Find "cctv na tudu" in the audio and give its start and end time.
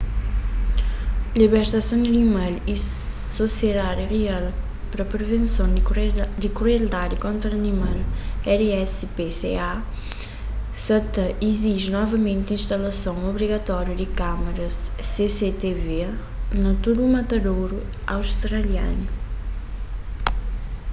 15.11-17.03